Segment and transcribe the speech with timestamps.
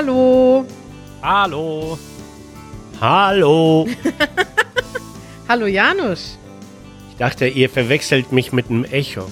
[0.00, 0.64] Hallo.
[1.20, 1.98] Hallo.
[3.02, 3.86] Hallo.
[5.48, 6.38] Hallo Janusz.
[7.10, 9.30] Ich dachte, ihr verwechselt mich mit einem Echo.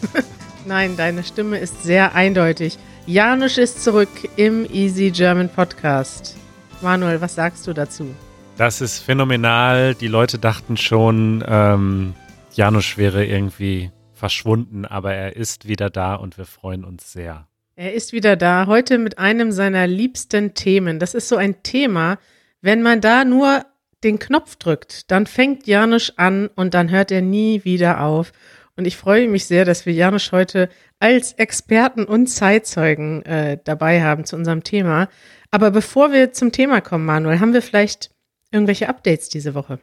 [0.66, 2.76] Nein, deine Stimme ist sehr eindeutig.
[3.06, 6.36] Janusz ist zurück im Easy German Podcast.
[6.80, 8.12] Manuel, was sagst du dazu?
[8.56, 9.94] Das ist phänomenal.
[9.94, 12.14] Die Leute dachten schon, ähm,
[12.52, 17.46] Janusz wäre irgendwie verschwunden, aber er ist wieder da und wir freuen uns sehr.
[17.76, 20.98] Er ist wieder da, heute mit einem seiner liebsten Themen.
[20.98, 22.18] Das ist so ein Thema,
[22.60, 23.64] wenn man da nur
[24.04, 28.32] den Knopf drückt, dann fängt Janusz an und dann hört er nie wieder auf.
[28.76, 34.02] Und ich freue mich sehr, dass wir Janusz heute als Experten und Zeitzeugen äh, dabei
[34.02, 35.08] haben zu unserem Thema.
[35.50, 38.10] Aber bevor wir zum Thema kommen, Manuel, haben wir vielleicht
[38.50, 39.80] irgendwelche Updates diese Woche?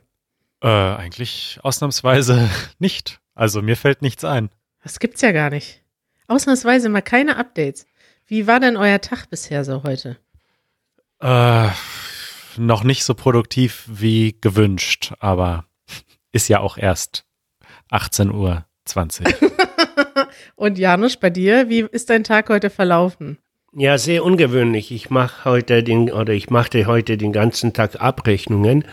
[0.62, 3.20] Äh, eigentlich ausnahmsweise nicht.
[3.36, 4.50] Also mir fällt nichts ein.
[4.82, 5.84] Das gibt's ja gar nicht.
[6.28, 7.86] Ausnahmsweise mal keine Updates.
[8.26, 10.18] Wie war denn euer Tag bisher so heute?
[11.22, 11.70] Äh,
[12.58, 15.66] noch nicht so produktiv wie gewünscht, aber
[16.32, 17.26] ist ja auch erst
[17.92, 18.66] 18.20 Uhr.
[20.56, 23.38] Und Janusz, bei dir, wie ist dein Tag heute verlaufen?
[23.74, 24.92] Ja, sehr ungewöhnlich.
[24.92, 28.86] Ich mache heute den oder ich machte heute den ganzen Tag Abrechnungen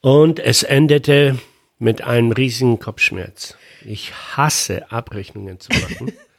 [0.00, 1.38] und es endete
[1.78, 3.56] mit einem riesigen Kopfschmerz.
[3.84, 6.12] Ich hasse Abrechnungen zu machen.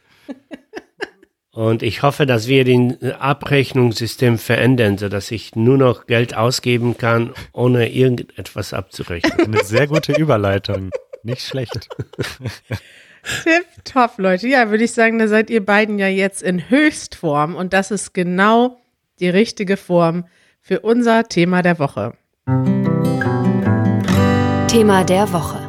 [1.53, 7.33] Und ich hoffe, dass wir den Abrechnungssystem verändern, sodass ich nur noch Geld ausgeben kann,
[7.51, 9.37] ohne irgendetwas abzurechnen.
[9.45, 10.91] Eine sehr gute Überleitung.
[11.23, 11.89] Nicht schlecht.
[13.43, 14.47] Tipp top, Leute.
[14.47, 18.13] Ja, würde ich sagen, da seid ihr beiden ja jetzt in Höchstform und das ist
[18.13, 18.79] genau
[19.19, 20.25] die richtige Form
[20.61, 22.13] für unser Thema der Woche.
[24.67, 25.67] Thema der Woche.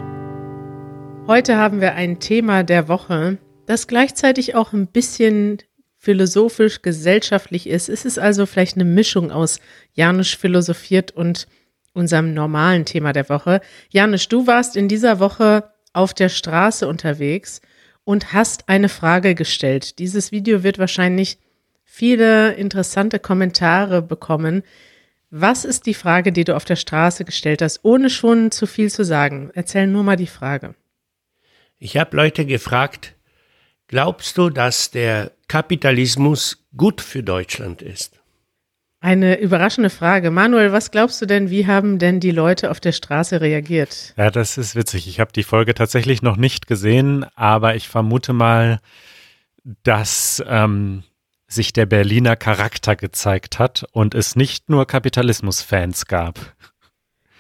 [1.27, 5.59] Heute haben wir ein Thema der Woche, das gleichzeitig auch ein bisschen
[6.03, 7.89] philosophisch, gesellschaftlich ist.
[7.89, 9.61] Es ist also vielleicht eine Mischung aus
[9.93, 11.47] Janusz philosophiert und
[11.95, 13.61] unserem normalen Thema der Woche.
[13.89, 17.61] Janusz, du warst in dieser Woche auf der Straße unterwegs
[18.03, 20.01] und hast eine Frage gestellt.
[20.01, 21.39] Dieses Video wird wahrscheinlich
[21.85, 24.65] viele interessante Kommentare bekommen.
[25.31, 28.91] Was ist die Frage, die du auf der Straße gestellt hast, ohne schon zu viel
[28.91, 29.53] zu sagen?
[29.55, 30.75] Erzähl nur mal die Frage.
[31.79, 33.15] Ich habe Leute gefragt,
[33.93, 38.19] glaubst du, dass der Kapitalismus gut für Deutschland ist?
[39.01, 40.31] Eine überraschende Frage.
[40.31, 44.15] Manuel, was glaubst du denn, wie haben denn die Leute auf der Straße reagiert?
[44.17, 45.09] Ja, das ist witzig.
[45.09, 48.79] Ich habe die Folge tatsächlich noch nicht gesehen, aber ich vermute mal,
[49.83, 51.03] dass ähm,
[51.47, 56.55] sich der Berliner Charakter gezeigt hat und es nicht nur Kapitalismus-Fans gab.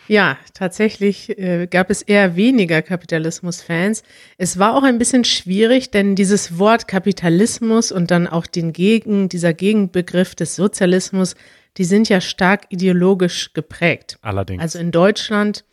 [0.08, 4.02] Ja, tatsächlich äh, gab es eher weniger Kapitalismus-Fans.
[4.36, 9.28] Es war auch ein bisschen schwierig, denn dieses Wort Kapitalismus und dann auch den Gegen,
[9.28, 11.34] dieser Gegenbegriff des Sozialismus,
[11.78, 14.18] die sind ja stark ideologisch geprägt.
[14.22, 14.62] Allerdings.
[14.62, 15.64] Also in Deutschland,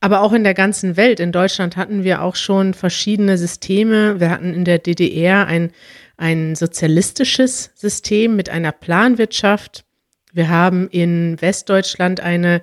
[0.00, 1.18] aber auch in der ganzen Welt.
[1.18, 4.20] In Deutschland hatten wir auch schon verschiedene Systeme.
[4.20, 5.72] Wir hatten in der DDR ein,
[6.16, 9.84] ein sozialistisches System mit einer Planwirtschaft.
[10.32, 12.62] Wir haben in Westdeutschland eine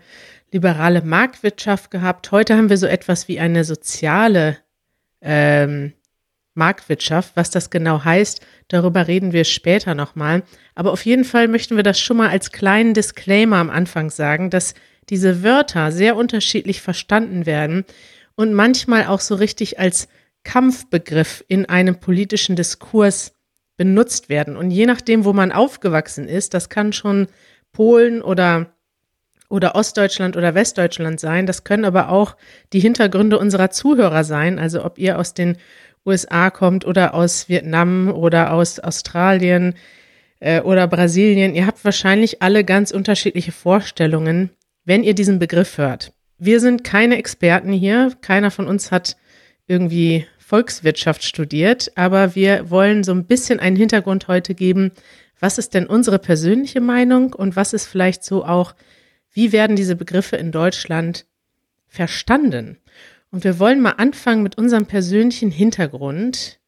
[0.56, 2.32] liberale Marktwirtschaft gehabt.
[2.32, 4.58] Heute haben wir so etwas wie eine soziale
[5.20, 5.92] ähm,
[6.54, 7.36] Marktwirtschaft.
[7.36, 8.40] Was das genau heißt,
[8.70, 10.44] darüber reden wir später nochmal.
[10.74, 14.50] Aber auf jeden Fall möchten wir das schon mal als kleinen Disclaimer am Anfang sagen,
[14.50, 14.76] dass
[15.10, 17.84] diese Wörter sehr unterschiedlich verstanden werden
[18.36, 20.08] und manchmal auch so richtig als
[20.46, 23.34] Kampfbegriff in einem politischen Diskurs
[23.76, 24.56] benutzt werden.
[24.56, 27.28] Und je nachdem, wo man aufgewachsen ist, das kann schon
[27.74, 28.75] Polen oder
[29.50, 31.45] oder Ostdeutschland oder Westdeutschland sein.
[31.45, 32.35] Das können aber auch
[32.73, 34.59] die Hintergründe unserer Zuhörer sein.
[34.59, 35.57] Also ob ihr aus den
[36.06, 39.75] USA kommt oder aus Vietnam oder aus Australien
[40.39, 41.56] äh, oder Brasilien.
[41.56, 44.51] Ihr habt wahrscheinlich alle ganz unterschiedliche Vorstellungen,
[44.86, 46.12] wenn ihr diesen Begriff hört.
[46.38, 48.12] Wir sind keine Experten hier.
[48.21, 49.15] Keiner von uns hat
[49.68, 54.91] irgendwie Volkswirtschaft studiert, aber wir wollen so ein bisschen einen Hintergrund heute geben.
[55.39, 58.75] Was ist denn unsere persönliche Meinung und was ist vielleicht so auch
[59.36, 61.26] wie werden diese Begriffe in Deutschland
[61.88, 62.78] verstanden?
[63.32, 66.60] Und wir wollen mal anfangen mit unserem persönlichen Hintergrund.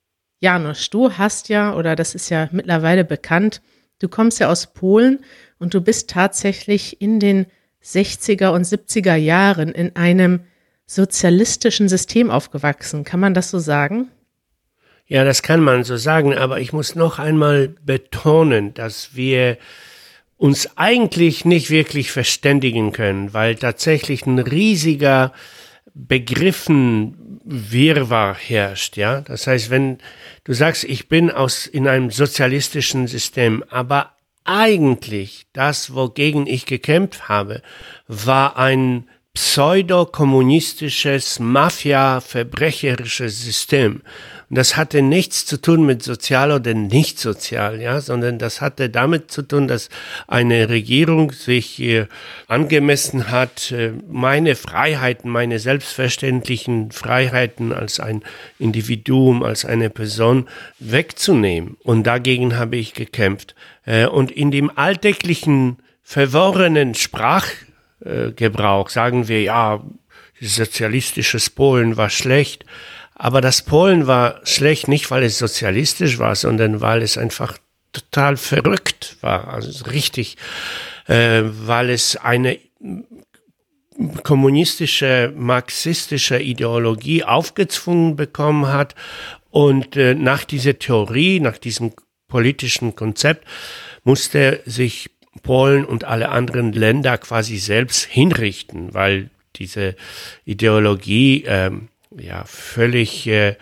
[0.41, 3.61] Janusz, du hast ja, oder das ist ja mittlerweile bekannt,
[3.99, 5.19] du kommst ja aus Polen
[5.59, 7.45] und du bist tatsächlich in den
[7.83, 10.41] 60er und 70er Jahren in einem
[10.85, 13.05] sozialistischen System aufgewachsen.
[13.05, 14.09] Kann man das so sagen?
[15.05, 19.57] Ja, das kann man so sagen, aber ich muss noch einmal betonen, dass wir
[20.37, 25.31] uns eigentlich nicht wirklich verständigen können, weil tatsächlich ein riesiger
[25.93, 29.21] Begriffenwirrwarr herrscht, ja.
[29.21, 29.97] Das heißt, wenn
[30.43, 37.29] du sagst, ich bin aus, in einem sozialistischen System, aber eigentlich das, wogegen ich gekämpft
[37.29, 37.63] habe,
[38.07, 39.07] war ein
[39.37, 44.01] pseudo-kommunistisches, mafia-verbrecherisches System.
[44.49, 48.89] Und das hatte nichts zu tun mit sozial oder nicht sozial, ja, sondern das hatte
[48.89, 49.89] damit zu tun, dass
[50.25, 52.07] eine Regierung sich äh,
[52.47, 58.23] angemessen hat, äh, meine Freiheiten, meine selbstverständlichen Freiheiten als ein
[58.57, 60.49] Individuum, als eine Person
[60.79, 61.77] wegzunehmen.
[61.83, 63.53] Und dagegen habe ich gekämpft.
[63.85, 66.95] Äh, und in dem alltäglichen, verworrenen
[68.01, 69.83] Sprachgebrauch sagen wir, ja,
[70.39, 72.65] sozialistisches Polen war schlecht.
[73.15, 77.57] Aber das Polen war schlecht nicht, weil es sozialistisch war, sondern weil es einfach
[77.91, 79.47] total verrückt war.
[79.47, 80.37] Also richtig,
[81.07, 82.59] äh, weil es eine
[84.23, 88.93] kommunistische, marxistische Ideologie aufgezwungen bekommen hat.
[89.49, 91.93] Und äh, nach dieser Theorie, nach diesem
[92.27, 93.47] politischen Konzept,
[94.03, 95.09] musste sich
[95.39, 99.95] Polen und alle anderen Länder quasi selbst hinrichten, weil diese
[100.45, 103.55] Ideologie ähm, ja völlig äh,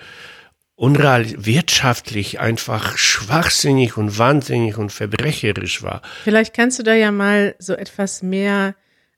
[0.75, 6.01] unreal wirtschaftlich einfach schwachsinnig und wahnsinnig und verbrecherisch war.
[6.23, 8.75] Vielleicht kannst du da ja mal so etwas mehr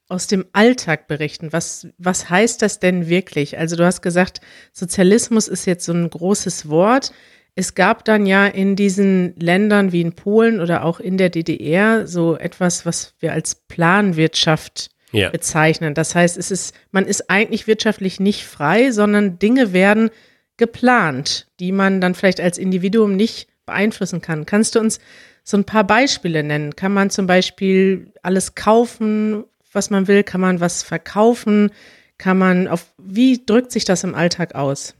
[0.08, 1.52] aus dem Alltag berichten.
[1.52, 3.58] Was, was heißt das denn wirklich?
[3.58, 4.40] Also du hast gesagt,
[4.72, 7.12] Sozialismus ist jetzt so ein großes Wort.
[7.58, 12.06] Es gab dann ja in diesen Ländern wie in Polen oder auch in der DDR
[12.06, 15.32] so etwas, was wir als Planwirtschaft ja.
[15.32, 15.96] bezeichnen.
[15.96, 20.12] Das heißt, es ist, man ist eigentlich wirtschaftlich nicht frei, sondern Dinge werden
[20.58, 24.46] geplant, die man dann vielleicht als Individuum nicht beeinflussen kann.
[24.46, 25.00] Kannst du uns
[25.44, 26.76] so ein paar Beispiele nennen?
[26.76, 30.22] Kann man zum Beispiel alles kaufen, was man will?
[30.22, 31.72] Kann man was verkaufen?
[32.20, 34.94] Kann man auf, wie drückt sich das im Alltag aus?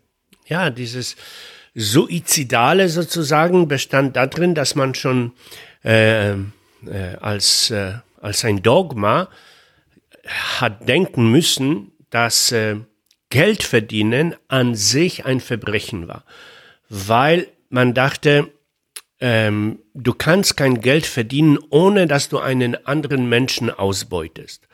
[0.48, 1.18] Ja, dieses
[1.80, 5.34] Suizidale sozusagen bestand darin, dass man schon
[5.86, 6.36] äh, äh,
[7.22, 9.30] als, äh, als ein Dogma
[10.60, 12.78] hat denken müssen, dass äh,
[13.30, 16.24] Geld verdienen an sich ein Verbrechen war,
[16.90, 18.52] weil man dachte,
[19.20, 24.68] ähm, du kannst kein Geld verdienen, ohne dass du einen anderen Menschen ausbeutest.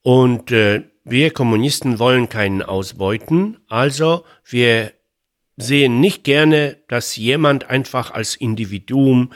[0.00, 4.92] Und äh, wir Kommunisten wollen keinen ausbeuten, also wir
[5.56, 9.32] sehen nicht gerne, dass jemand einfach als Individuum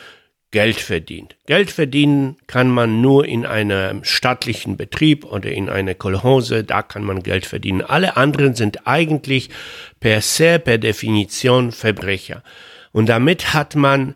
[0.52, 1.36] Geld verdient.
[1.46, 7.04] Geld verdienen kann man nur in einem staatlichen Betrieb oder in einer Kolhose, da kann
[7.04, 7.82] man Geld verdienen.
[7.82, 9.50] Alle anderen sind eigentlich
[10.00, 12.42] per se, per Definition Verbrecher.
[12.92, 14.14] Und damit hat man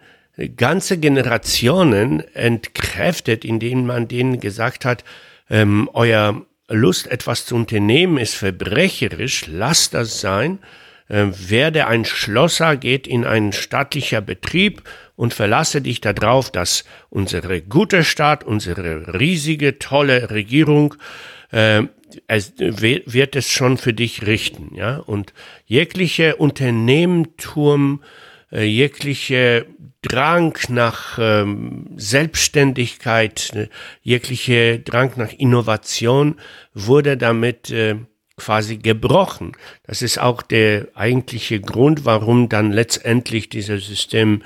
[0.56, 5.05] ganze Generationen entkräftet, indem man denen gesagt hat,
[5.50, 10.61] ähm, euer Lust, etwas zu unternehmen, ist verbrecherisch, lasst das sein.
[11.11, 14.83] Ähm, werde ein Schlosser, geht in einen staatlicher Betrieb
[15.17, 20.95] und verlasse dich darauf, dass unsere gute Stadt, unsere riesige, tolle Regierung,
[21.51, 21.83] äh,
[22.27, 24.99] es wird es schon für dich richten, ja.
[24.99, 25.33] Und
[25.67, 28.03] jegliche Unternehmertum,
[28.53, 29.67] äh, jegliche
[30.03, 33.69] Drang nach ähm, Selbstständigkeit, äh,
[34.03, 36.37] jegliche Drang nach Innovation
[36.73, 37.96] wurde damit äh,
[38.41, 39.53] quasi gebrochen.
[39.85, 44.43] Das ist auch der eigentliche Grund, warum dann letztendlich dieses System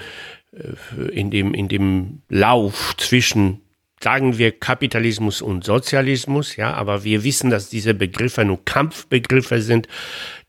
[0.52, 3.60] äh, in dem, in dem Lauf zwischen
[4.02, 9.88] sagen wir Kapitalismus und Sozialismus, ja, aber wir wissen, dass diese Begriffe nur Kampfbegriffe sind,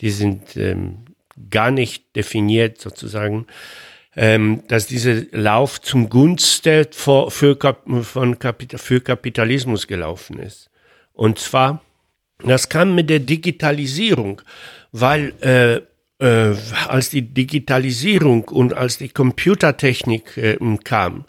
[0.02, 1.06] die sind ähm,
[1.50, 3.48] gar nicht definiert sozusagen,
[4.18, 7.58] ähm, dass dieser Lauf zum Gunste für, für,
[8.02, 10.70] von Kapit für Kapitalismus gelaufen ist.
[11.14, 11.82] Und zwar,
[12.44, 14.42] das kam mit der Digitalisierung,
[14.92, 15.82] weil äh,
[16.24, 16.56] äh,
[16.88, 21.25] als die Digitalisierung und als die Computertechnik äh, kam,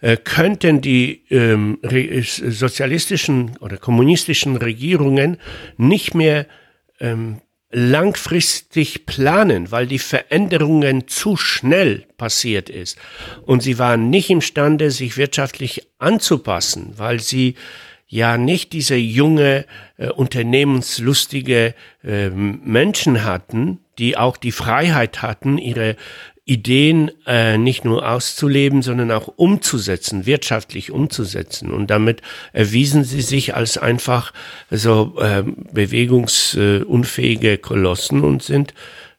[0.00, 5.38] äh, könnten die ähm, sozialistischen oder kommunistischen Regierungen
[5.76, 6.46] nicht mehr
[7.00, 12.98] ähm, langfristig planen, weil die Veränderungen zu schnell passiert ist.
[13.42, 17.56] Und sie waren nicht imstande, sich wirtschaftlich anzupassen, weil sie
[18.14, 19.66] ja nicht diese junge,
[19.96, 25.96] äh, unternehmenslustige äh, Menschen hatten, die auch die Freiheit hatten, ihre
[26.44, 31.72] Ideen äh, nicht nur auszuleben, sondern auch umzusetzen, wirtschaftlich umzusetzen.
[31.72, 34.32] Und damit erwiesen sie sich als einfach
[34.70, 35.42] so äh,
[35.72, 38.74] bewegungsunfähige Kolossen und sind,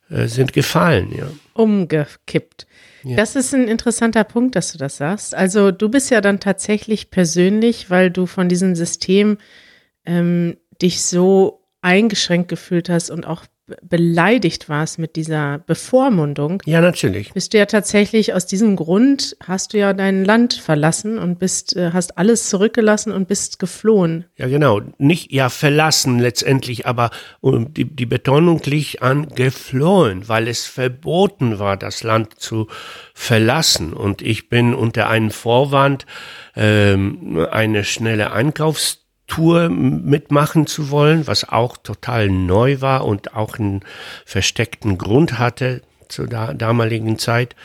[0.09, 1.13] äh, sind gefallen.
[1.17, 1.27] Ja.
[1.53, 2.65] Umgekippt.
[3.05, 3.17] Ja.
[3.17, 5.35] Das ist ein interessanter Punkt, dass du das sagst.
[5.35, 9.37] Also du bist ja dann tatsächlich persönlich, weil du von diesem System
[10.05, 13.45] ähm, dich so eingeschränkt gefühlt hast und auch
[13.81, 17.33] beleidigt warst mit dieser Bevormundung, Ja, natürlich.
[17.33, 21.75] bist du ja tatsächlich aus diesem Grund hast du ja dein Land verlassen und bist,
[21.75, 24.25] äh, hast alles zurückgelassen und bist geflohen.
[24.37, 24.81] Ja, genau.
[24.99, 27.09] Nicht ja verlassen letztendlich, aber
[27.41, 32.67] um, die, die Betonung liegt an geflohen, weil es verboten war, das Land zu
[33.15, 33.93] verlassen.
[33.93, 36.05] Und ich bin unter einem Vorwand,
[36.55, 38.31] ähm, eine schnelle
[39.25, 43.81] Einkaufstour mitmachen zu wollen, was auch total neu war und auch einen
[44.25, 47.55] versteckten Grund hatte zur da damaligen Zeit,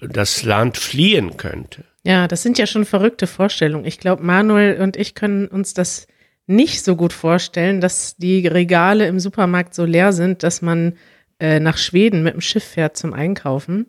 [0.00, 1.84] das Land fliehen könnte.
[2.04, 3.84] Ja, das sind ja schon verrückte Vorstellungen.
[3.84, 6.06] Ich glaube, Manuel und ich können uns das
[6.46, 10.96] nicht so gut vorstellen, dass die Regale im Supermarkt so leer sind, dass man
[11.38, 13.86] äh, nach Schweden mit dem Schiff fährt zum Einkaufen.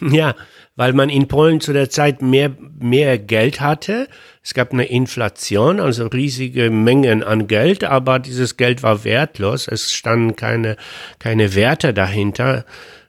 [0.00, 0.34] Ja,
[0.76, 4.08] weil man in Polen zu der Zeit mehr, mehr Geld hatte.
[4.42, 9.68] Es gab eine Inflation, also riesige Mengen an Geld, aber dieses Geld war wertlos.
[9.68, 10.76] Es standen keine,
[11.18, 12.64] keine Werte dahinter.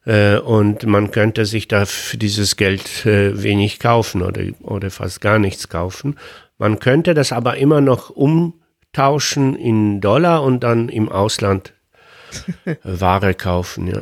[0.06, 5.22] Äh, und man könnte sich da für dieses Geld äh, wenig kaufen oder, oder fast
[5.22, 6.18] gar nichts kaufen.
[6.58, 11.74] Man könnte das aber immer noch umtauschen in Dollar und dann im Ausland
[12.84, 14.02] Ware kaufen, ja.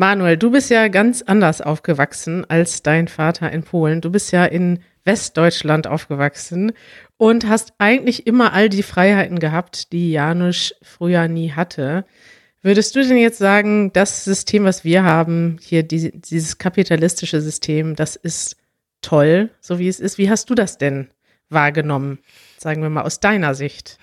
[0.00, 4.00] Manuel, du bist ja ganz anders aufgewachsen als dein Vater in Polen.
[4.00, 6.70] Du bist ja in Westdeutschland aufgewachsen
[7.16, 12.04] und hast eigentlich immer all die Freiheiten gehabt, die Janusz früher nie hatte.
[12.62, 17.96] Würdest du denn jetzt sagen, das System, was wir haben, hier die, dieses kapitalistische System,
[17.96, 18.56] das ist
[19.02, 20.16] toll, so wie es ist?
[20.16, 21.10] Wie hast du das denn
[21.48, 22.20] wahrgenommen?
[22.56, 23.98] Sagen wir mal aus deiner Sicht.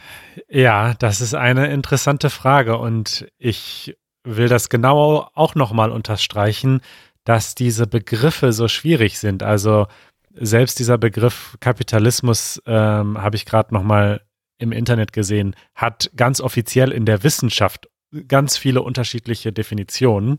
[0.50, 6.82] Ja, das ist eine interessante Frage und ich will das genau auch nochmal unterstreichen,
[7.24, 9.44] dass diese Begriffe so schwierig sind.
[9.44, 9.88] Also
[10.34, 14.22] selbst dieser Begriff Kapitalismus ähm, habe ich gerade nochmal
[14.58, 17.90] im Internet gesehen, hat ganz offiziell in der Wissenschaft
[18.28, 20.38] ganz viele unterschiedliche Definitionen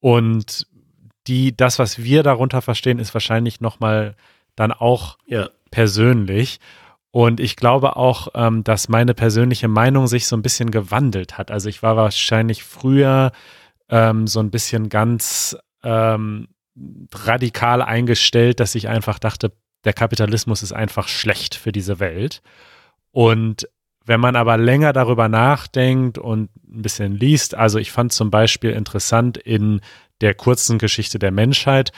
[0.00, 0.66] und
[1.26, 4.14] die, das, was wir darunter verstehen, ist wahrscheinlich nochmal
[4.54, 5.48] dann auch Ja.
[5.70, 6.60] persönlich.
[7.10, 11.50] Und ich glaube auch, ähm, dass meine persönliche Meinung sich so ein bisschen gewandelt hat.
[11.50, 13.32] Also ich war wahrscheinlich früher
[13.88, 16.48] ähm, so ein bisschen ganz ähm,
[17.12, 19.52] radikal eingestellt, dass ich einfach dachte,
[19.84, 22.42] der Kapitalismus ist einfach schlecht für diese Welt.
[23.12, 23.68] Und
[24.04, 28.70] wenn man aber länger darüber nachdenkt und ein bisschen liest, also ich fand zum Beispiel
[28.70, 29.80] interessant in
[30.20, 31.92] der kurzen Geschichte der Menschheit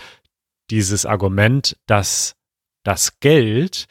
[0.70, 2.34] dieses Argument, dass
[2.82, 3.86] das Geld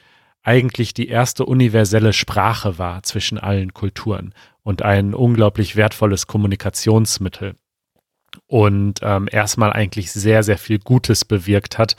[0.48, 7.56] eigentlich die erste universelle Sprache war zwischen allen Kulturen und ein unglaublich wertvolles Kommunikationsmittel
[8.46, 11.98] und ähm, erstmal eigentlich sehr, sehr viel Gutes bewirkt hat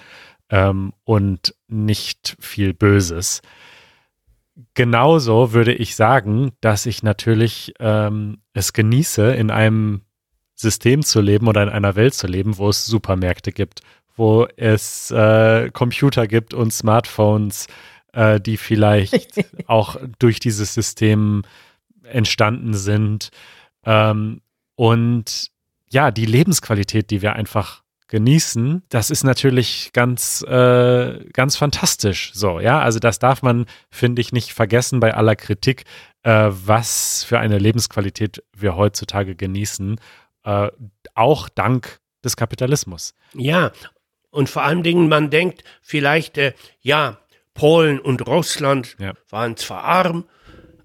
[0.49, 3.43] ähm, und nicht viel Böses.
[4.73, 10.02] Genauso würde ich sagen, dass ich natürlich ähm, es genieße, in einem
[10.55, 13.83] System zu leben oder in einer Welt zu leben, wo es Supermärkte gibt,
[14.17, 17.69] wo es äh, Computer gibt und Smartphones,
[18.19, 21.43] äh, die vielleicht auch durch dieses System
[22.03, 23.31] entstanden sind.
[23.85, 24.41] Ähm,
[24.75, 25.51] und
[25.89, 32.33] ja, die Lebensqualität, die wir einfach genießen, das ist natürlich ganz, äh, ganz fantastisch.
[32.35, 35.85] So, ja, also das darf man, finde ich, nicht vergessen bei aller Kritik,
[36.23, 40.01] äh, was für eine Lebensqualität wir heutzutage genießen,
[40.45, 40.69] äh,
[41.15, 43.15] auch dank des Kapitalismus.
[43.35, 43.71] Ja,
[44.31, 47.19] und vor allen Dingen, man denkt vielleicht, äh, ja,
[47.59, 49.15] Polen und Russland Ja.
[49.31, 50.25] waren zwar arm,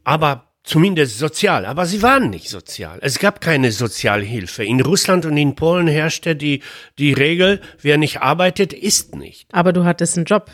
[0.03, 1.65] aber zumindest sozial.
[1.67, 2.97] Aber sie waren nicht sozial.
[3.01, 4.63] Es gab keine Sozialhilfe.
[4.63, 6.63] In Russland und in Polen herrschte die,
[6.97, 9.47] die Regel, wer nicht arbeitet, isst nicht.
[9.53, 10.49] Aber du hattest einen Job.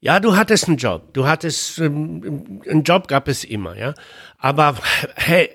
[0.00, 1.14] Ja, du hattest einen Job.
[1.14, 3.94] Du hattest, ähm, einen Job gab es immer, ja.
[4.38, 4.74] Aber,
[5.14, 5.48] hey,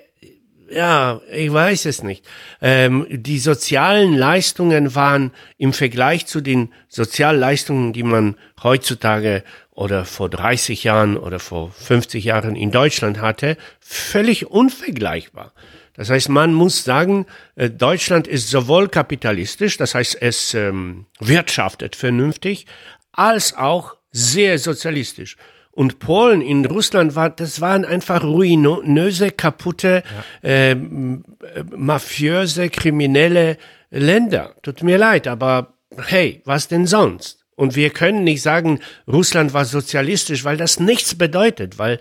[0.70, 2.24] ja, ich weiß es nicht.
[2.60, 10.28] Ähm, die sozialen Leistungen waren im Vergleich zu den Sozialleistungen, die man heutzutage oder vor
[10.28, 15.52] 30 Jahren oder vor 50 Jahren in Deutschland hatte, völlig unvergleichbar.
[15.94, 21.96] Das heißt, man muss sagen, äh, Deutschland ist sowohl kapitalistisch, das heißt, es ähm, wirtschaftet
[21.96, 22.66] vernünftig,
[23.12, 25.36] als auch sehr sozialistisch.
[25.78, 30.02] Und Polen in Russland war, das waren einfach ruinöse, kaputte,
[30.42, 31.22] ähm,
[31.54, 33.58] äh, mafiöse, kriminelle
[33.88, 34.56] Länder.
[34.62, 37.44] Tut mir leid, aber hey, was denn sonst?
[37.54, 42.00] Und wir können nicht sagen, Russland war sozialistisch, weil das nichts bedeutet, weil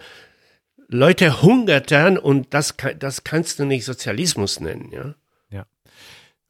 [0.88, 5.14] Leute hungerten und das, das kannst du nicht Sozialismus nennen, ja.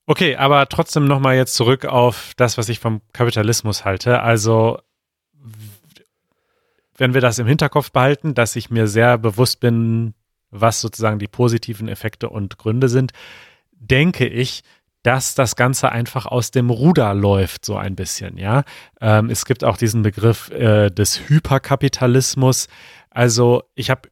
[0.10, 4.22] Okay, aber trotzdem nochmal jetzt zurück auf das, was ich vom Kapitalismus halte.
[4.22, 4.80] Also,
[6.98, 10.14] wenn wir das im Hinterkopf behalten, dass ich mir sehr bewusst bin,
[10.50, 13.12] was sozusagen die positiven Effekte und Gründe sind,
[13.72, 14.64] denke ich,
[15.04, 18.64] dass das Ganze einfach aus dem Ruder läuft, so ein bisschen, ja.
[19.00, 22.68] Ähm, es gibt auch diesen Begriff äh, des Hyperkapitalismus.
[23.10, 24.10] Also ich habe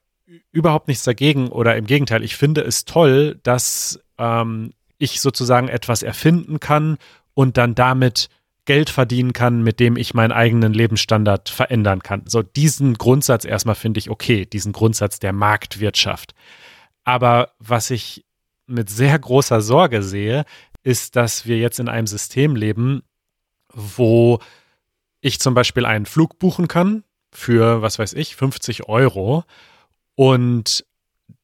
[0.51, 6.04] überhaupt nichts dagegen oder im Gegenteil, ich finde es toll, dass ähm, ich sozusagen etwas
[6.04, 6.98] erfinden kann
[7.34, 8.30] und dann damit
[8.65, 12.24] Geld verdienen kann, mit dem ich meinen eigenen Lebensstandard verändern kann.
[12.25, 16.34] So diesen Grundsatz erstmal finde ich okay, diesen Grundsatz der Marktwirtschaft.
[17.03, 18.25] Aber was ich
[18.67, 20.45] mit sehr großer Sorge sehe,
[20.84, 23.03] ist, dass wir jetzt in einem System leben,
[23.72, 24.39] wo
[25.22, 29.43] ich zum Beispiel einen Flug buchen kann für, was weiß ich, 50 Euro
[30.15, 30.86] und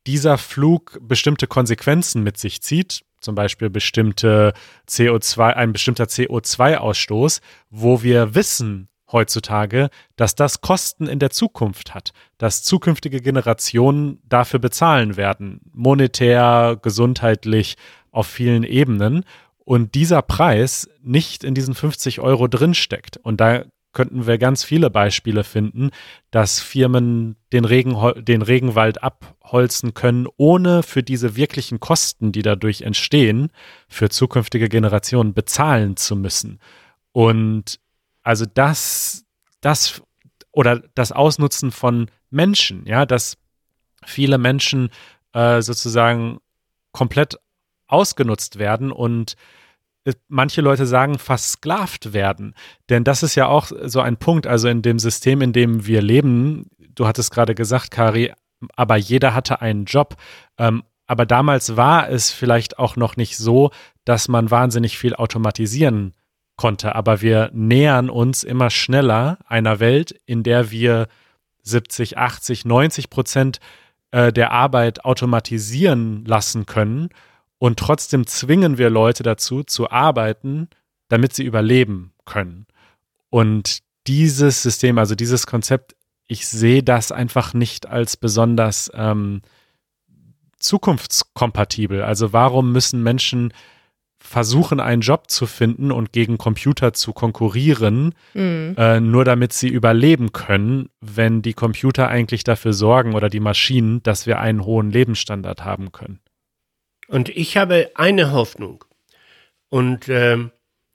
[0.08, 4.54] dieser Flug bestimmte Konsequenzen mit sich zieht, zum Beispiel bestimmte
[4.88, 12.12] CO2, ein bestimmter CO2-Ausstoß, wo wir wissen heutzutage, dass das Kosten in der Zukunft hat,
[12.38, 17.76] dass zukünftige Generationen dafür bezahlen werden, monetär, gesundheitlich,
[18.12, 19.24] auf vielen Ebenen
[19.64, 23.18] und dieser Preis nicht in diesen 50 Euro drinsteckt.
[23.18, 23.64] Und da
[23.94, 25.92] könnten wir ganz viele Beispiele finden,
[26.32, 32.82] dass Firmen den, Regen, den Regenwald abholzen können, ohne für diese wirklichen Kosten, die dadurch
[32.82, 33.52] entstehen,
[33.88, 36.60] für zukünftige Generationen bezahlen zu müssen.
[37.12, 37.80] Und
[38.24, 39.26] also das,
[39.60, 40.02] das
[40.52, 43.38] oder das Ausnutzen von Menschen, ja, dass
[44.06, 44.90] viele Menschen
[45.34, 46.40] äh, sozusagen
[46.92, 47.38] komplett
[47.88, 49.36] ausgenutzt werden und
[50.28, 52.56] manche Leute sagen, versklavt werden.
[52.90, 56.02] Denn das ist ja auch so ein Punkt, also in dem System, in dem wir
[56.02, 58.34] leben, du hattest gerade gesagt, Kari,
[58.76, 60.16] aber jeder hatte einen Job.
[60.58, 63.72] Ähm, aber damals war es vielleicht auch noch nicht so,
[64.06, 66.14] dass man wahnsinnig viel automatisieren
[66.56, 66.96] konnte.
[66.96, 71.08] Aber wir nähern uns immer schneller einer Welt, in der wir
[71.64, 73.60] 70, 80, 90 Prozent
[74.12, 77.10] äh, der Arbeit automatisieren lassen können
[77.62, 80.68] und trotzdem zwingen wir Leute dazu zu arbeiten,
[81.10, 82.66] damit sie überleben können.
[83.30, 85.96] Und dieses System, also dieses Konzept,
[86.26, 89.44] ich sehe das einfach nicht als besonders ähm,
[90.58, 92.02] zukunftskompatibel.
[92.02, 93.54] Also warum müssen Menschen
[94.18, 98.74] versuchen, einen Job zu finden und gegen Computer zu konkurrieren, mhm.
[98.76, 104.02] äh, nur damit sie überleben können, wenn die Computer eigentlich dafür sorgen oder die Maschinen,
[104.02, 106.22] dass wir einen hohen Lebensstandard haben können.
[107.12, 108.86] Und ich habe eine Hoffnung.
[109.68, 110.38] Und äh,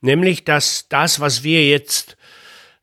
[0.01, 2.17] nämlich, dass das, was wir jetzt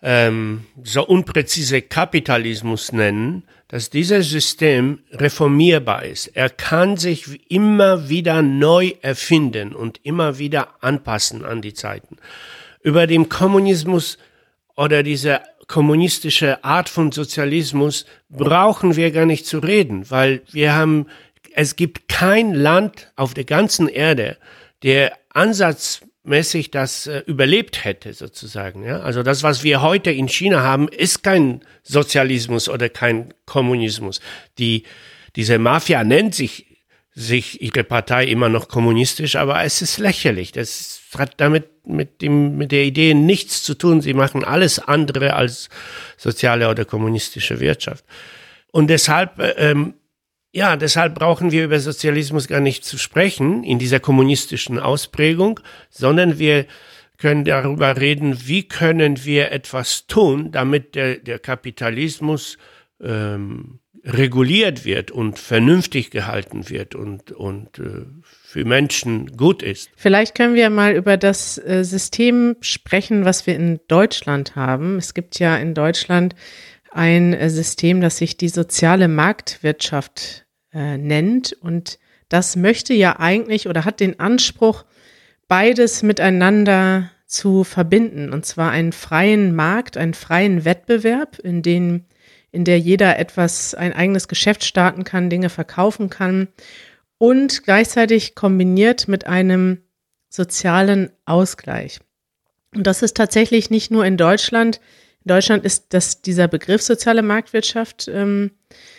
[0.03, 6.29] ähm, so unpräzise Kapitalismus nennen, dass dieses System reformierbar ist.
[6.29, 12.19] Er kann sich immer wieder neu erfinden und immer wieder anpassen an die Zeiten.
[12.83, 14.17] Über den Kommunismus
[14.77, 21.07] oder diese kommunistische Art von Sozialismus brauchen wir gar nicht zu reden, weil wir haben
[21.57, 24.37] es gibt kein Land auf der ganzen Erde,
[24.83, 28.83] der ansatzmäßig das äh, überlebt hätte, sozusagen.
[28.83, 29.01] Ja?
[29.01, 34.21] Also das, was wir heute in China haben, ist kein Sozialismus oder kein Kommunismus.
[34.59, 34.83] Die,
[35.37, 36.67] diese Mafia nennt sich
[37.17, 40.51] sich ihre Partei immer noch kommunistisch, aber es ist lächerlich.
[40.51, 44.01] Das hat damit mit dem mit der Idee nichts zu tun.
[44.01, 45.69] Sie machen alles andere als
[46.17, 48.05] soziale oder kommunistische Wirtschaft.
[48.73, 49.95] Und deshalb äh, ähm,
[50.55, 55.59] ja, deshalb brauchen wir über Sozialismus gar nicht zu sprechen in dieser kommunistischen Ausprägung,
[55.91, 56.67] sondern wir
[57.19, 62.57] können darüber reden, wie können wir etwas tun, damit der, der Kapitalismus
[63.03, 69.91] ähm, reguliert wird und vernünftig gehalten wird und, und äh, für Menschen gut ist.
[69.97, 74.99] Vielleicht können wir mal über das äh, System sprechen, was wir in Deutschland haben.
[74.99, 76.37] Es gibt ja in Deutschland
[76.93, 80.44] ein äh, System, das sich die soziale Marktwirtschaft
[80.75, 81.53] äh, nennt.
[81.53, 84.85] Und das möchte ja eigentlich oder hat den Anspruch,
[85.49, 88.33] beides miteinander zu verbinden.
[88.33, 92.07] Und zwar einen freien Markt, einen freien Wettbewerb, in den
[92.55, 96.47] in der jeder etwas, ein eigenes Geschäft starten kann, Dinge verkaufen kann
[97.19, 99.83] und gleichzeitig kombiniert mit einem
[100.29, 101.99] sozialen Ausgleich.
[102.73, 104.81] Und das ist tatsächlich nicht nur in Deutschland.
[105.25, 108.53] In Deutschland ist das dieser Begriff soziale Marktwirtschaft, ähm,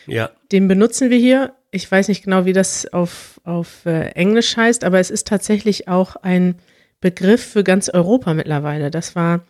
[0.05, 0.31] ja.
[0.51, 4.85] den benutzen wir hier ich weiß nicht genau, wie das auf, auf äh, Englisch heißt,
[4.85, 6.55] aber es ist tatsächlich auch ein
[7.01, 8.89] Begriff für ganz Europa mittlerweile.
[8.89, 9.45] Das war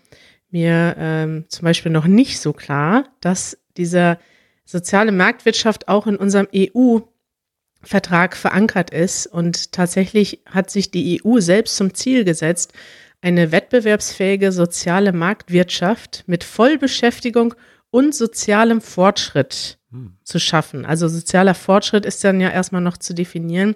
[0.49, 4.17] mir ähm, zum Beispiel noch nicht so klar, dass dieser
[4.65, 9.27] soziale Marktwirtschaft auch in unserem EU-Vertrag verankert ist.
[9.27, 12.73] Und tatsächlich hat sich die EU selbst zum Ziel gesetzt,
[13.21, 17.53] eine wettbewerbsfähige soziale Marktwirtschaft mit Vollbeschäftigung
[17.91, 19.77] und sozialem Fortschritt
[20.23, 20.85] zu schaffen.
[20.85, 23.75] Also sozialer Fortschritt ist dann ja erstmal noch zu definieren.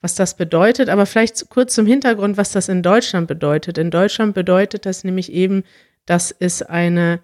[0.00, 0.88] was das bedeutet.
[0.88, 3.78] Aber vielleicht kurz zum Hintergrund, was das in Deutschland bedeutet.
[3.78, 5.62] In Deutschland bedeutet das nämlich eben,
[6.06, 7.20] dass es eine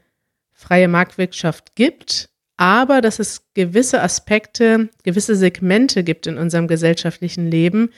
[0.53, 7.91] freie Marktwirtschaft gibt, aber dass es gewisse Aspekte, gewisse Segmente gibt in unserem gesellschaftlichen Leben,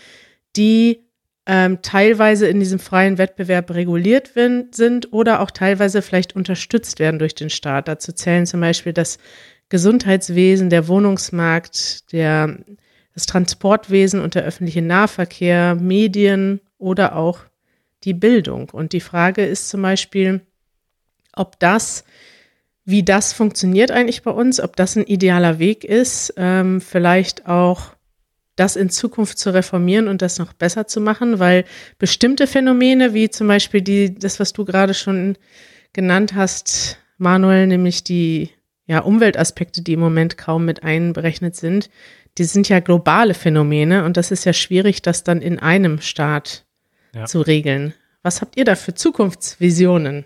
[0.56, 1.04] die
[1.46, 7.34] ähm, teilweise in diesem freien Wettbewerb reguliert sind oder auch teilweise vielleicht unterstützt werden durch
[7.34, 7.88] den Staat.
[7.88, 9.18] Dazu zählen zum Beispiel das
[9.68, 12.58] Gesundheitswesen, der Wohnungsmarkt, der,
[13.14, 17.40] das Transportwesen und der öffentliche Nahverkehr, Medien oder auch
[18.04, 18.70] die Bildung.
[18.70, 20.40] Und die Frage ist zum Beispiel,
[21.34, 22.04] ob das,
[22.84, 27.94] wie das funktioniert eigentlich bei uns, ob das ein idealer Weg ist, ähm, vielleicht auch
[28.56, 31.64] das in Zukunft zu reformieren und das noch besser zu machen, weil
[31.98, 35.36] bestimmte Phänomene, wie zum Beispiel die, das, was du gerade schon
[35.92, 38.50] genannt hast, Manuel, nämlich die
[38.88, 41.90] ja, Umweltaspekte, die im Moment kaum mit einberechnet sind,
[42.38, 46.64] die sind ja globale Phänomene und das ist ja schwierig, das dann in einem Staat
[47.14, 47.26] ja.
[47.26, 47.94] zu regeln.
[48.22, 50.24] Was habt ihr da für Zukunftsvisionen?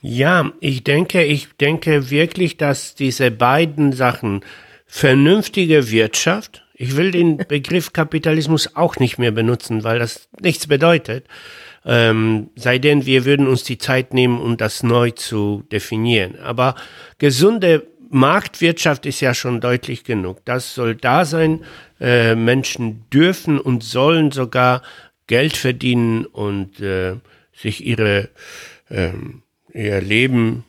[0.00, 4.40] Ja, ich denke, ich denke wirklich, dass diese beiden Sachen
[4.84, 11.26] vernünftige Wirtschaft, ich will den Begriff Kapitalismus auch nicht mehr benutzen, weil das nichts bedeutet,
[11.84, 16.38] ähm, sei denn wir würden uns die Zeit nehmen, um das neu zu definieren.
[16.40, 16.74] Aber
[17.18, 20.44] gesunde Marktwirtschaft ist ja schon deutlich genug.
[20.44, 21.64] Das soll da sein.
[21.98, 24.82] Äh, Menschen dürfen und sollen sogar
[25.26, 27.14] Geld verdienen und äh,
[27.54, 28.28] sich ihre
[28.90, 30.66] ähm, ihr Leben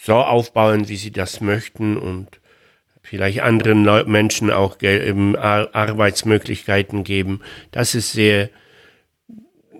[0.00, 2.28] so aufbauen, wie sie das möchten und
[3.02, 7.40] vielleicht anderen Menschen auch Arbeitsmöglichkeiten geben.
[7.72, 8.48] Das ist sehr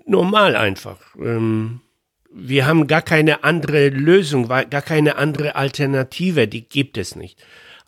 [0.05, 1.15] normal einfach.
[1.17, 1.79] Ähm,
[2.33, 7.43] wir haben gar keine andere Lösung, gar keine andere Alternative, die gibt es nicht.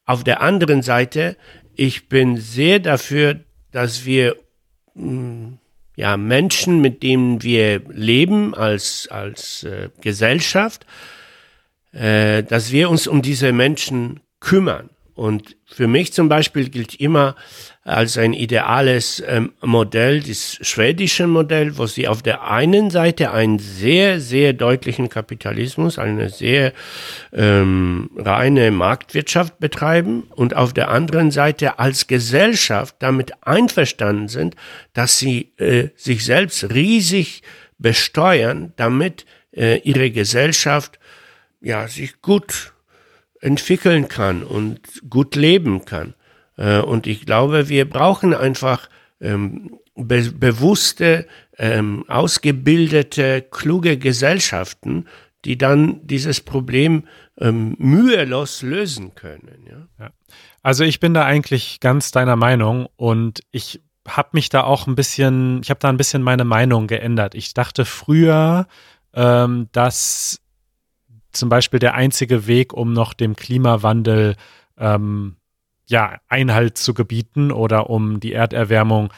[0.06, 1.38] Auf der anderen Seite,
[1.76, 4.36] ich bin sehr dafür, dass wir
[4.96, 5.54] mm,
[5.96, 10.86] ja, Menschen, mit denen wir leben als, als äh, Gesellschaft,
[11.92, 14.90] äh, dass wir uns um diese Menschen kümmern.
[15.14, 17.36] Und für mich zum Beispiel gilt immer
[17.90, 23.58] als ein ideales ähm, Modell das schwedische Modell, wo sie auf der einen Seite einen
[23.58, 26.74] sehr, sehr deutlichen Kapitalismus, eine sehr
[27.34, 34.56] ähm, reine Marktwirtschaft betreiben und auf der anderen Seite als Gesellschaft damit einverstanden sind,
[34.94, 37.42] dass sie äh, sich selbst riesig
[37.80, 41.00] besteuern, damit äh, ihre Gesellschaft
[41.60, 42.74] ja sich gut
[43.42, 46.14] entwickeln kann und gut leben kann.
[46.60, 48.90] Äh, und ich glaube, wir brauchen einfach
[49.22, 51.26] ähm, be bewusste,
[51.58, 55.06] ähm, ausgebildete, kluge Gesellschaften,
[55.46, 57.06] die dann dieses Problem
[57.40, 59.66] ähm, mühelos lösen können.
[59.70, 60.06] Ja?
[60.06, 60.12] ja?
[60.62, 64.96] Also ich bin da eigentlich ganz deiner Meinung und ich habe mich da auch ein
[64.96, 67.36] bisschen, ich habe da ein bisschen meine Meinung geändert.
[67.36, 68.68] Ich dachte früher,
[69.14, 70.42] ähm, dass
[71.32, 74.36] zum Beispiel der einzige Weg, um noch dem Klimawandel
[74.78, 75.36] ähm,
[75.90, 79.12] ja, Einhalt zu gebieten oder um die Erderwärmung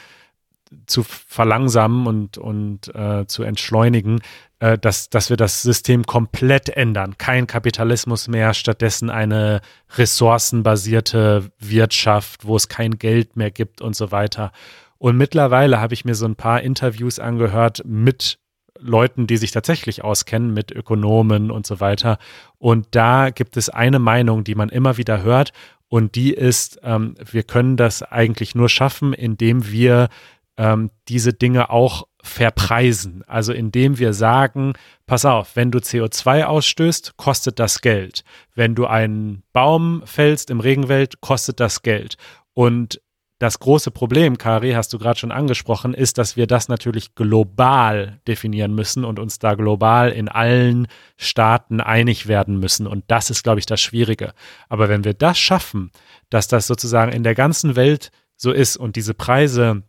[0.86, 4.20] zu verlangsamen und, und äh, zu entschleunigen,
[4.58, 7.18] äh, dass, dass wir das System komplett ändern.
[7.18, 9.60] Kein Kapitalismus mehr, stattdessen eine
[9.96, 14.50] ressourcenbasierte Wirtschaft, wo es kein Geld mehr gibt und so weiter.
[14.96, 18.38] Und mittlerweile habe ich mir so ein paar Interviews angehört mit
[18.78, 22.18] Leuten, die sich tatsächlich auskennen mit Ökonomen und so weiter.
[22.58, 25.52] Und da gibt es eine Meinung, die man immer wieder hört.
[25.92, 30.08] Und die ist, ähm, wir können das eigentlich nur schaffen, indem wir
[30.56, 33.24] ähm, diese Dinge auch verpreisen.
[33.26, 34.72] Also indem wir sagen,
[35.04, 38.24] pass auf, wenn du CO2 ausstößt, kostet das Geld.
[38.54, 42.16] Wenn du einen Baum fällst im Regenwald, kostet das Geld.
[42.54, 42.98] Und
[43.42, 48.20] das große Problem, Kari, hast du gerade schon angesprochen, ist, dass wir das natürlich global
[48.28, 52.86] definieren müssen und uns da global in allen Staaten einig werden müssen.
[52.86, 54.32] Und das ist, glaube ich, das Schwierige.
[54.68, 55.90] Aber wenn wir das schaffen,
[56.30, 59.82] dass das sozusagen in der ganzen Welt so ist und diese Preise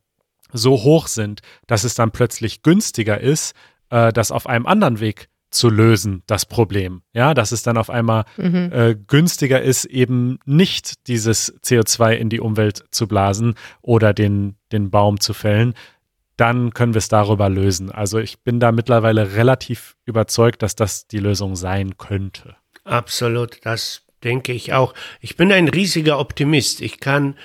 [0.52, 3.54] so hoch sind, dass es dann plötzlich günstiger ist,
[3.92, 7.02] äh, das auf einem anderen Weg zu lösen, das Problem.
[7.14, 8.72] Ja, dass es dann auf einmal mhm.
[8.74, 14.90] äh, günstiger ist, eben nicht dieses CO2 in die Umwelt zu blasen oder den, den
[14.90, 15.74] Baum zu fällen.
[16.36, 17.92] Dann können wir es darüber lösen.
[17.92, 22.56] Also ich bin da mittlerweile relativ überzeugt, dass das die Lösung sein könnte.
[22.84, 24.94] Absolut, das denke ich auch.
[25.22, 26.82] Ich bin ein riesiger Optimist.
[26.82, 27.36] Ich kann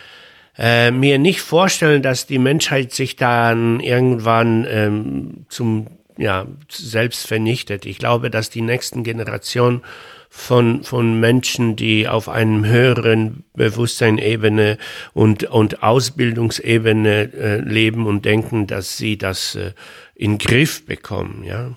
[0.57, 7.87] äh, mir nicht vorstellen, dass die Menschheit sich dann irgendwann ähm, zum ja, selbst vernichtet.
[7.87, 9.83] Ich glaube, dass die nächsten Generationen
[10.28, 14.76] von, von Menschen, die auf einem höheren Bewusstseinsebene
[15.14, 19.72] und, und Ausbildungsebene äh, leben und denken, dass sie das äh,
[20.14, 21.70] in Griff bekommen, ja.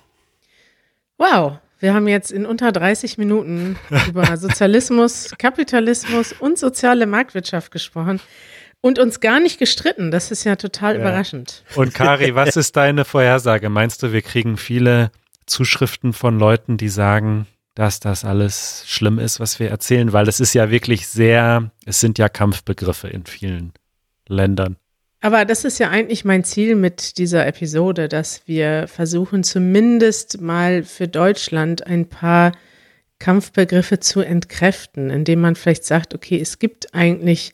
[1.18, 3.78] Wow, wir haben jetzt in unter 30 Minuten
[4.08, 8.20] über Sozialismus, Kapitalismus und soziale Marktwirtschaft gesprochen
[8.82, 10.12] und uns gar nicht gestritten.
[10.12, 11.02] Das ist ja total ja.
[11.02, 11.64] überraschend.
[11.76, 13.70] Und Kari, was ist deine Vorhersage?
[13.70, 15.12] Meinst du, wir kriegen viele
[15.46, 20.12] Zuschriften von Leuten, die sagen, dass das alles schlimm ist, was wir erzählen?
[20.14, 23.74] Weil es ist ja wirklich sehr, es sind ja Kampfbegriffe in vielen
[24.28, 24.78] Ländern.
[25.22, 30.84] Aber das ist ja eigentlich mein Ziel mit dieser Episode, dass wir versuchen, zumindest mal
[30.84, 32.54] für Deutschland ein paar
[33.20, 37.54] Kampfbegriffe zu entkräften, indem man vielleicht sagt, okay, es gibt eigentlich,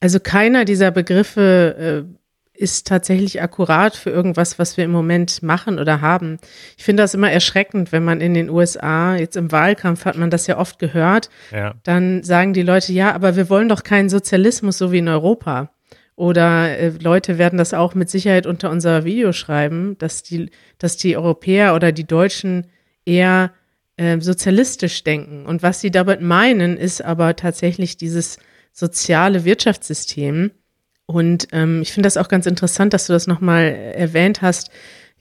[0.00, 2.16] also keiner dieser Begriffe äh,
[2.58, 6.38] ist tatsächlich akkurat für irgendwas, was wir im Moment machen oder haben.
[6.76, 10.30] Ich finde das immer erschreckend, wenn man in den USA, jetzt im Wahlkampf hat man
[10.30, 11.74] das ja oft gehört, ja.
[11.84, 15.70] dann sagen die Leute, ja, aber wir wollen doch keinen Sozialismus so wie in Europa.
[16.14, 20.96] Oder äh, Leute werden das auch mit Sicherheit unter unser Video schreiben, dass die, dass
[20.96, 22.68] die Europäer oder die Deutschen
[23.04, 23.52] eher
[23.98, 25.44] äh, sozialistisch denken.
[25.44, 28.38] Und was sie damit meinen, ist aber tatsächlich dieses
[28.76, 30.50] soziale Wirtschaftssystem.
[31.06, 34.70] Und ähm, ich finde das auch ganz interessant, dass du das nochmal erwähnt hast,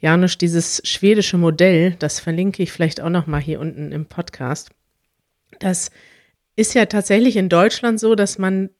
[0.02, 4.72] Janusz, dieses schwedische Modell, das verlinke ich vielleicht auch nochmal hier unten im Podcast.
[5.60, 5.89] Das
[6.58, 8.72] ist ja tatsächlich in Deutschland so, dass man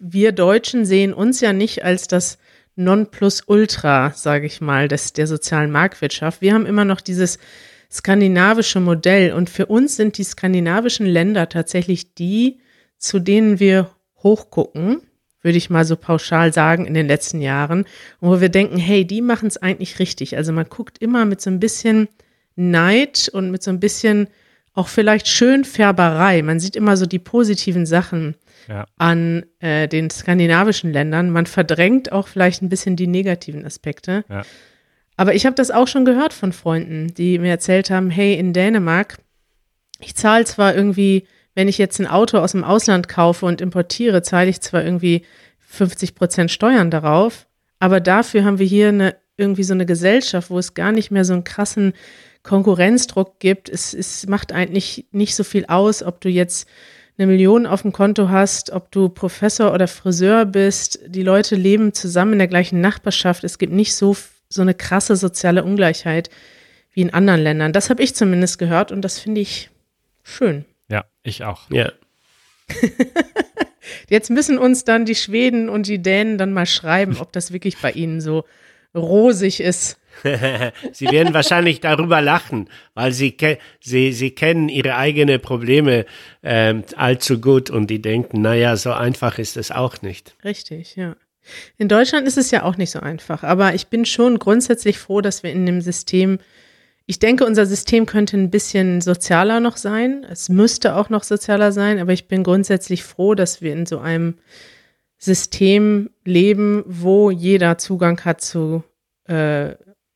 [0.00, 2.38] wir Deutschen sehen uns ja nicht als das
[2.74, 6.40] Nonplusultra, sage ich mal, des, der sozialen Marktwirtschaft.
[6.40, 7.38] Wir haben immer noch dieses
[7.92, 12.58] skandinavische Modell und für uns sind die skandinavischen Länder tatsächlich die,
[12.98, 13.93] zu denen wir
[14.24, 15.02] hochgucken,
[15.42, 17.84] würde ich mal so pauschal sagen, in den letzten Jahren,
[18.20, 20.36] wo wir denken, hey, die machen es eigentlich richtig.
[20.36, 22.08] Also man guckt immer mit so ein bisschen
[22.56, 24.28] Neid und mit so ein bisschen
[24.72, 26.42] auch vielleicht Schönfärberei.
[26.42, 28.34] Man sieht immer so die positiven Sachen
[28.68, 28.86] ja.
[28.96, 31.30] an äh, den skandinavischen Ländern.
[31.30, 34.24] Man verdrängt auch vielleicht ein bisschen die negativen Aspekte.
[34.28, 34.42] Ja.
[35.16, 38.52] Aber ich habe das auch schon gehört von Freunden, die mir erzählt haben, hey, in
[38.52, 39.18] Dänemark,
[40.00, 44.22] ich zahle zwar irgendwie, wenn ich jetzt ein Auto aus dem Ausland kaufe und importiere,
[44.22, 45.24] zahle ich zwar irgendwie
[45.60, 47.46] 50 Prozent Steuern darauf,
[47.78, 51.24] aber dafür haben wir hier eine, irgendwie so eine Gesellschaft, wo es gar nicht mehr
[51.24, 51.92] so einen krassen
[52.42, 53.68] Konkurrenzdruck gibt.
[53.68, 56.68] Es, es macht eigentlich nicht so viel aus, ob du jetzt
[57.16, 60.98] eine Million auf dem Konto hast, ob du Professor oder Friseur bist.
[61.06, 63.44] Die Leute leben zusammen in der gleichen Nachbarschaft.
[63.44, 64.16] Es gibt nicht so,
[64.48, 66.30] so eine krasse soziale Ungleichheit
[66.92, 67.72] wie in anderen Ländern.
[67.72, 69.70] Das habe ich zumindest gehört und das finde ich
[70.22, 70.64] schön.
[70.88, 71.70] Ja, ich auch.
[71.70, 71.92] Ja.
[74.08, 77.78] Jetzt müssen uns dann die Schweden und die Dänen dann mal schreiben, ob das wirklich
[77.78, 78.44] bei ihnen so
[78.94, 79.98] rosig ist.
[80.92, 83.36] sie werden wahrscheinlich darüber lachen, weil sie,
[83.80, 86.06] sie, sie kennen ihre eigenen Probleme
[86.42, 90.36] ähm, allzu gut und die denken, naja, so einfach ist es auch nicht.
[90.44, 91.16] Richtig, ja.
[91.76, 95.20] In Deutschland ist es ja auch nicht so einfach, aber ich bin schon grundsätzlich froh,
[95.20, 96.38] dass wir in dem System,
[97.06, 100.24] ich denke, unser System könnte ein bisschen sozialer noch sein.
[100.28, 103.98] Es müsste auch noch sozialer sein, aber ich bin grundsätzlich froh, dass wir in so
[103.98, 104.36] einem
[105.18, 108.84] System leben, wo jeder Zugang hat zu
[109.26, 109.74] äh,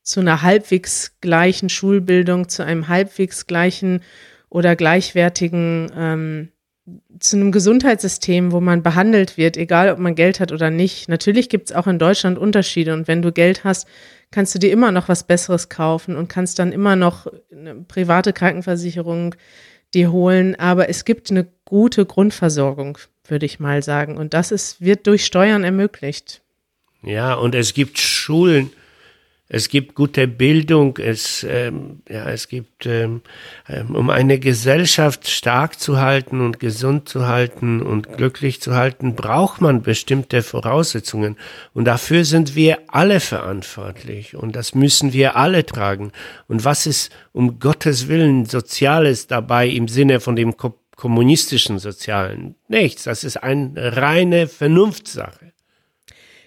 [0.09, 4.01] zu einer halbwegs gleichen Schulbildung, zu einem halbwegs gleichen
[4.49, 6.49] oder gleichwertigen, ähm,
[7.19, 11.07] zu einem Gesundheitssystem, wo man behandelt wird, egal ob man Geld hat oder nicht.
[11.07, 13.87] Natürlich gibt es auch in Deutschland Unterschiede und wenn du Geld hast,
[14.31, 18.33] kannst du dir immer noch was Besseres kaufen und kannst dann immer noch eine private
[18.33, 19.35] Krankenversicherung
[19.93, 20.55] dir holen.
[20.55, 24.17] Aber es gibt eine gute Grundversorgung, würde ich mal sagen.
[24.17, 26.41] Und das ist, wird durch Steuern ermöglicht.
[27.01, 28.71] Ja, und es gibt Schulen,
[29.51, 33.21] es gibt gute Bildung, es, ähm, ja, es gibt, ähm,
[33.67, 39.15] ähm, um eine Gesellschaft stark zu halten und gesund zu halten und glücklich zu halten,
[39.15, 41.35] braucht man bestimmte Voraussetzungen.
[41.73, 46.11] Und dafür sind wir alle verantwortlich und das müssen wir alle tragen.
[46.47, 50.53] Und was ist um Gottes Willen Soziales dabei im Sinne von dem
[50.95, 52.53] kommunistischen Sozialen?
[52.67, 55.53] Nichts, das ist eine reine Vernunftssache.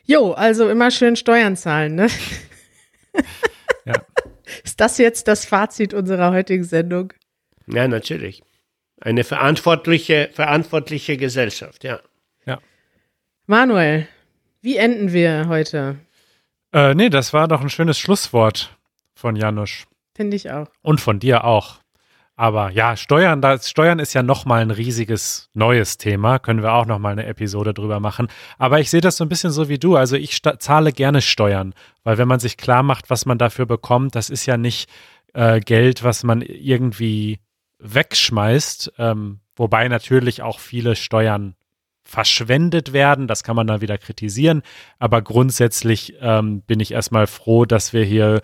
[0.05, 2.07] Jo, also immer schön Steuern zahlen, ne?
[3.85, 3.95] ja.
[4.65, 7.13] Ist das jetzt das Fazit unserer heutigen Sendung?
[7.67, 8.43] Ja, natürlich.
[9.01, 12.01] Eine verantwortliche, verantwortliche Gesellschaft, ja.
[12.47, 12.61] Ja.
[13.47, 14.07] Manuel,
[14.61, 15.99] wie enden wir heute?
[16.73, 18.77] Äh, nee, das war doch ein schönes Schlusswort
[19.15, 19.87] von Janusz.
[20.15, 20.69] Finde ich auch.
[20.83, 21.82] Und von dir auch.
[22.43, 26.41] Aber ja, Steuern, das Steuern ist ja nochmal ein riesiges neues Thema.
[26.41, 28.27] Können wir auch nochmal eine Episode drüber machen.
[28.59, 29.95] Aber ich sehe das so ein bisschen so wie du.
[29.95, 34.17] Also ich zahle gerne Steuern, weil wenn man sich klar macht, was man dafür bekommt,
[34.17, 34.91] das ist ja nicht
[35.35, 37.39] äh, Geld, was man irgendwie
[37.79, 41.55] wegschmeißt, ähm, wobei natürlich auch viele Steuern
[42.03, 43.29] verschwendet werden.
[43.29, 44.63] Das kann man dann wieder kritisieren.
[44.99, 48.41] Aber grundsätzlich ähm, bin ich erstmal froh, dass wir hier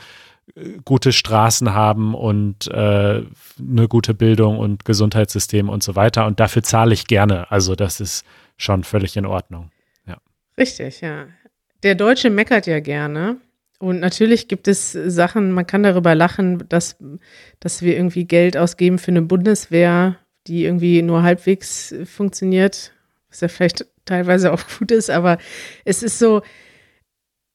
[0.84, 3.22] gute Straßen haben und äh,
[3.60, 6.26] eine gute Bildung und Gesundheitssystem und so weiter.
[6.26, 7.50] Und dafür zahle ich gerne.
[7.50, 8.24] Also das ist
[8.56, 9.70] schon völlig in Ordnung.
[10.06, 10.18] Ja.
[10.56, 11.26] Richtig, ja.
[11.82, 13.36] Der Deutsche meckert ja gerne.
[13.78, 16.96] Und natürlich gibt es Sachen, man kann darüber lachen, dass,
[17.60, 20.16] dass wir irgendwie Geld ausgeben für eine Bundeswehr,
[20.48, 22.92] die irgendwie nur halbwegs funktioniert,
[23.28, 25.38] was ja vielleicht teilweise auch gut ist, aber
[25.84, 26.42] es ist so,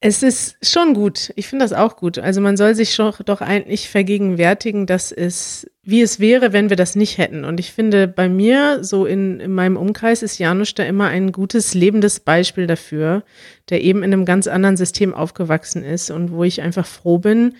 [0.00, 1.32] es ist schon gut.
[1.34, 2.18] Ich finde das auch gut.
[2.18, 6.76] Also man soll sich schon doch eigentlich vergegenwärtigen, dass es, wie es wäre, wenn wir
[6.76, 7.44] das nicht hätten.
[7.44, 11.32] Und ich finde, bei mir, so in, in meinem Umkreis, ist Janusz da immer ein
[11.32, 13.22] gutes, lebendes Beispiel dafür,
[13.70, 17.54] der eben in einem ganz anderen System aufgewachsen ist und wo ich einfach froh bin.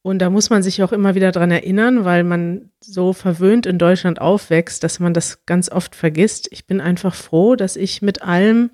[0.00, 3.78] Und da muss man sich auch immer wieder dran erinnern, weil man so verwöhnt in
[3.78, 6.48] Deutschland aufwächst, dass man das ganz oft vergisst.
[6.50, 8.70] Ich bin einfach froh, dass ich mit allem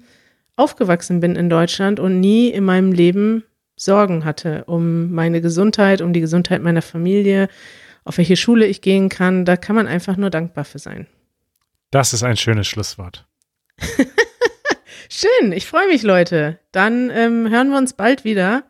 [0.58, 3.44] aufgewachsen bin in Deutschland und nie in meinem Leben
[3.78, 7.48] Sorgen hatte um meine Gesundheit, um die Gesundheit meiner Familie,
[8.04, 9.44] auf welche Schule ich gehen kann.
[9.44, 11.06] Da kann man einfach nur dankbar für sein.
[11.90, 13.26] Das ist ein schönes Schlusswort.
[15.08, 16.58] Schön, ich freue mich, Leute.
[16.72, 18.64] Dann ähm, hören wir uns bald wieder.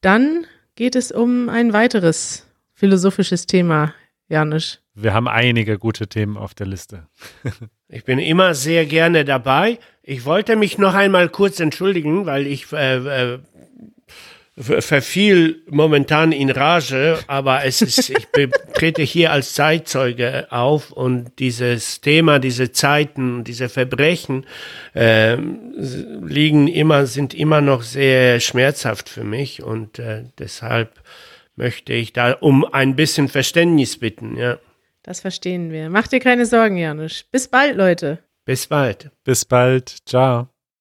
[0.00, 3.94] Dann geht es um ein weiteres philosophisches Thema,
[4.28, 4.80] Janusz.
[4.94, 7.08] Wir haben einige gute Themen auf der Liste.
[7.92, 9.78] ich bin immer sehr gerne dabei.
[10.02, 13.38] Ich wollte mich noch einmal kurz entschuldigen, weil ich äh, äh,
[14.56, 18.26] verfiel momentan in Rage, aber es ist, ich
[18.74, 24.46] trete hier als Zeitzeuge auf und dieses Thema, diese Zeiten, diese Verbrechen
[24.94, 30.98] äh, liegen immer, sind immer noch sehr schmerzhaft für mich und äh, deshalb
[31.56, 34.58] möchte ich da um ein bisschen Verständnis bitten, ja.
[35.02, 35.90] Das verstehen wir.
[35.90, 37.24] Mach dir keine Sorgen, Janusz.
[37.30, 38.18] Bis bald, Leute.
[38.44, 39.10] Bis bald.
[39.24, 39.96] Bis bald.
[40.06, 40.51] Ciao.